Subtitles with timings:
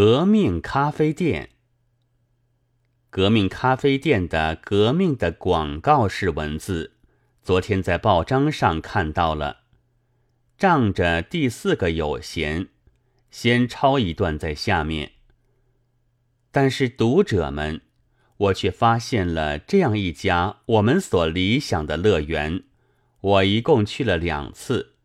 [0.00, 1.50] 革命咖啡店。
[3.10, 6.92] 革命咖啡店的“革命”的广告式文字，
[7.42, 9.62] 昨天在报章上看到了。
[10.56, 12.68] 仗着第四个有闲，
[13.32, 15.14] 先抄一段在下面。
[16.52, 17.80] 但是读者们，
[18.36, 22.62] 我却发现了这样一家我们所理想的乐园。
[23.20, 24.97] 我一共去了两次。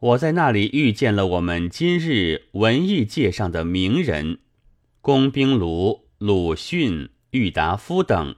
[0.00, 4.38] 我在那里遇见了我们今日文艺界上的名人，
[5.02, 8.34] 龚冰庐、鲁迅、郁达夫等，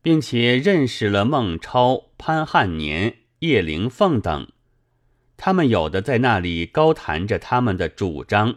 [0.00, 4.48] 并且认识了孟超、潘汉年、叶灵凤等。
[5.36, 8.56] 他们有的在那里高谈着他们的主张，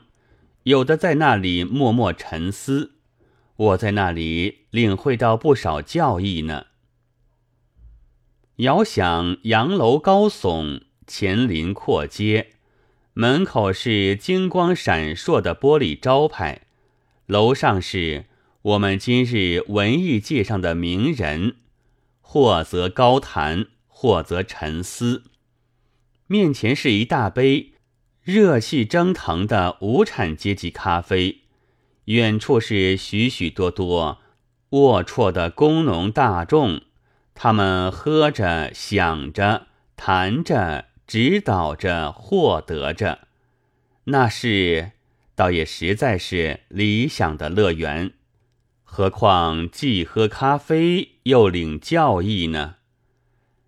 [0.64, 2.94] 有的在那里默默沉思。
[3.58, 6.68] 我在那里领会到不少教义呢。
[8.58, 10.84] 遥想洋楼高耸。
[11.06, 12.52] 前临阔街，
[13.14, 16.62] 门口是金光闪烁的玻璃招牌，
[17.26, 18.26] 楼上是
[18.62, 21.58] 我们今日文艺界上的名人，
[22.22, 25.24] 或则高谈，或则沉思。
[26.28, 27.74] 面前是一大杯
[28.22, 31.42] 热气蒸腾的无产阶级咖啡，
[32.06, 34.20] 远处是许许多多
[34.70, 36.82] 龌龊的工农大众，
[37.36, 40.86] 他们喝着，想着，谈着。
[41.14, 43.28] 指导着，获得着，
[44.06, 44.94] 那是
[45.36, 48.14] 倒也实在是理想的乐园。
[48.84, 52.78] 何况既喝咖啡又领教义呢？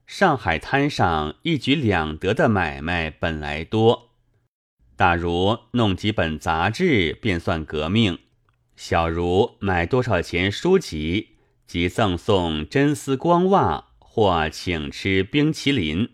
[0.07, 4.09] 上海滩上一举两得的买卖本来多，
[4.95, 8.17] 大如弄几本杂志便算革命，
[8.75, 11.35] 小如买多少钱书籍，
[11.67, 16.09] 即赠送真丝光袜或请吃冰淇淋。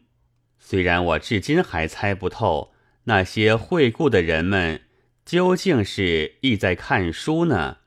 [0.63, 2.71] 虽然我至今还猜不透
[3.03, 4.83] 那些惠顾的人们
[5.25, 7.79] 究竟是意在看书呢，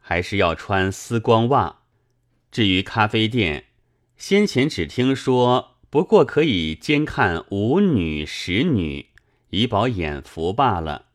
[0.00, 1.82] 还是要穿丝光袜。
[2.50, 3.66] 至于咖啡店，
[4.16, 9.10] 先前只听说不过可以兼看舞女、使女，
[9.50, 11.06] 以饱眼福罢了。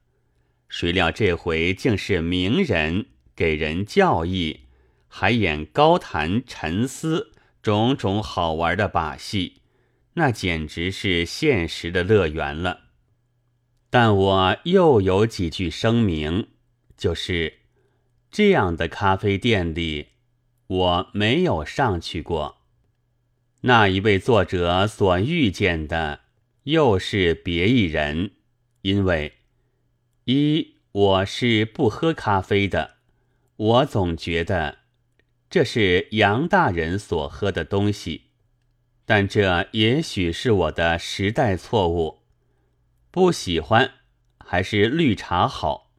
[0.69, 4.61] 谁料这回竟是名人给人教义，
[5.07, 9.61] 还演高谈沉思，种种好玩的把戏。
[10.17, 12.85] 那简直是现实的乐园了，
[13.91, 16.47] 但我又有几句声明，
[16.97, 17.59] 就是
[18.31, 20.07] 这样的咖啡店里，
[20.65, 22.57] 我没有上去过。
[23.61, 26.21] 那一位作者所遇见的
[26.63, 28.31] 又是别一人，
[28.81, 29.33] 因为
[30.25, 32.95] 一我是不喝咖啡的，
[33.55, 34.79] 我总觉得
[35.47, 38.26] 这是杨大人所喝的东西。
[39.09, 42.19] 但这也许是我的时代错误，
[43.09, 43.91] 不喜欢
[44.43, 45.93] 还是绿茶好。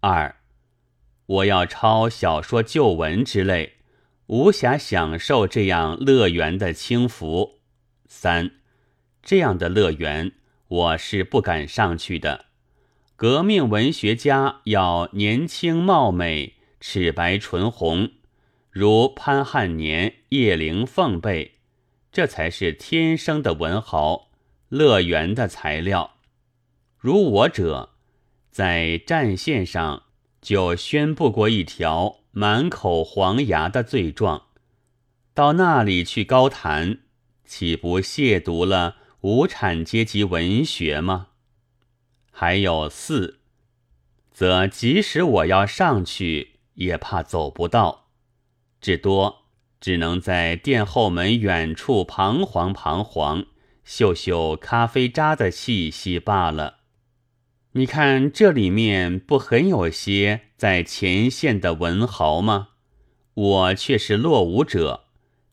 [0.00, 0.34] 二，
[1.26, 3.74] 我要抄小说旧文之类，
[4.26, 7.60] 无暇享受这样乐园的轻浮。
[8.08, 8.50] 三，
[9.22, 10.32] 这样的乐园
[10.66, 12.46] 我是不敢上去的。
[13.14, 18.10] 革命文学家要年轻貌美、齿白唇红，
[18.70, 21.52] 如潘汉年、叶灵凤辈。
[22.14, 24.28] 这才是天生的文豪，
[24.68, 26.12] 乐园的材料。
[26.96, 27.90] 如我者，
[28.52, 30.04] 在战线上
[30.40, 34.44] 就宣布过一条满口黄牙的罪状，
[35.34, 37.00] 到那里去高谈，
[37.44, 41.30] 岂不亵渎了无产阶级文学吗？
[42.30, 43.40] 还有四，
[44.30, 48.06] 则即使我要上去，也怕走不到，
[48.80, 49.43] 至多。
[49.84, 53.44] 只能在殿后门远处彷徨彷徨，
[53.84, 56.76] 嗅嗅咖啡渣的气息罢了。
[57.72, 62.68] 你看这里面不很有些在前线的文豪吗？
[63.34, 65.04] 我却是落伍者，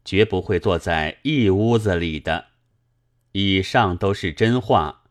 [0.05, 2.45] 绝不会坐在一屋子里的。
[3.33, 5.03] 以上都是真话。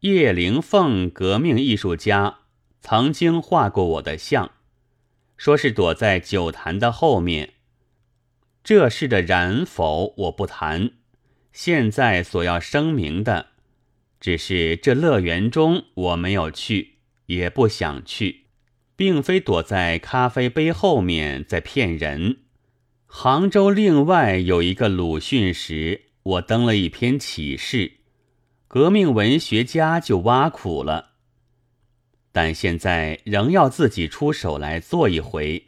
[0.00, 2.40] 叶灵凤革命艺术家
[2.82, 4.50] 曾经画过我的像，
[5.38, 7.54] 说是躲在酒坛的后面。
[8.68, 10.90] 这事的然否，我不谈。
[11.54, 13.46] 现在所要声明的，
[14.20, 18.44] 只是这乐园中我没有去，也不想去，
[18.94, 22.40] 并非躲在咖啡杯后面在骗人。
[23.06, 27.92] 杭州另外有一个鲁迅时，我登了一篇启事，
[28.66, 31.12] 革命文学家就挖苦了，
[32.32, 35.64] 但现在仍要自己出手来做一回。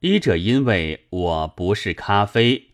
[0.00, 2.68] 一者因为我不是咖啡，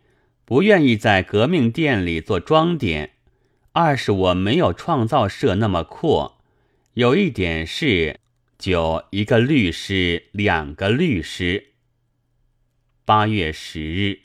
[0.45, 3.09] 不愿意在革命店里做装点；
[3.73, 6.43] 二是我没有创造社那么阔。
[6.93, 8.21] 有一点是，
[8.59, 11.69] 就一个律师，两个律师。
[13.07, 14.24] 八月十日。